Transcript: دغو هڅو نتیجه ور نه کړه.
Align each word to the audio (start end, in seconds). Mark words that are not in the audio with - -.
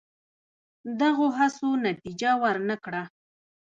دغو 0.99 1.27
هڅو 1.37 1.69
نتیجه 1.85 2.31
ور 2.41 2.55
نه 2.69 2.75
کړه. 2.83 3.03